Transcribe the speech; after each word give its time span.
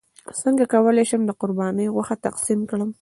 څنګه 0.41 0.63
کولی 0.73 1.03
شم 1.09 1.21
د 1.25 1.31
قرباني 1.41 1.85
غوښه 1.95 2.15
تقسیم 2.25 2.59
کړم 2.69 2.89